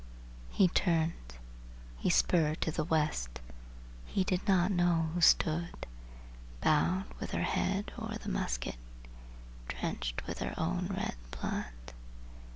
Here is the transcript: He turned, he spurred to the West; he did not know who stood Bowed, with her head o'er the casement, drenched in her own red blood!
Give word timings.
He 0.49 0.67
turned, 0.67 1.35
he 1.95 2.09
spurred 2.09 2.59
to 2.61 2.71
the 2.71 2.83
West; 2.83 3.39
he 4.07 4.23
did 4.23 4.47
not 4.47 4.71
know 4.71 5.11
who 5.13 5.21
stood 5.21 5.85
Bowed, 6.59 7.05
with 7.19 7.29
her 7.33 7.43
head 7.43 7.93
o'er 7.99 8.15
the 8.17 8.31
casement, 8.35 8.77
drenched 9.67 10.23
in 10.27 10.35
her 10.37 10.55
own 10.57 10.87
red 10.87 11.17
blood! 11.29 11.93